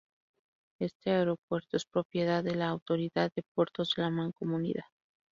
Este 0.79 1.11
aeropuerto 1.11 1.77
es 1.77 1.85
propiedad 1.85 2.43
de 2.43 2.55
la 2.55 2.69
Autoridad 2.69 3.31
de 3.35 3.43
Puertos 3.53 3.93
de 3.95 4.01
la 4.01 4.09
Mancomunidad. 4.09 4.85